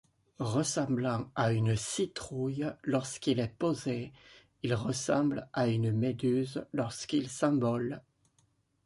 Ressemblant 0.39 1.29
à 1.35 1.51
une 1.51 1.75
citrouille 1.75 2.65
lorsqu'il 2.81 3.39
est 3.39 3.53
posé, 3.59 4.11
il 4.63 4.73
ressemble 4.73 5.47
à 5.53 5.67
une 5.67 5.91
méduse 5.91 6.65
lorsqu'il 6.73 7.29
s'envole. 7.29 8.01